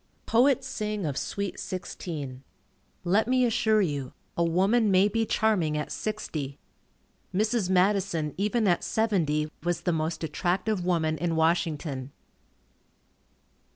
[0.25, 2.41] Poets sing of sweet sixteen.
[3.03, 6.57] Let me assure you, a woman may be charming at sixty.
[7.31, 7.69] Mrs.
[7.69, 12.11] Madison even at seventy was the most attractive woman in Washington.